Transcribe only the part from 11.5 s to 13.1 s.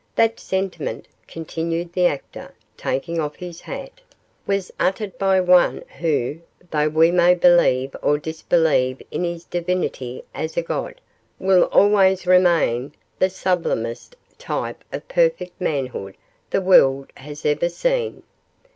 always remain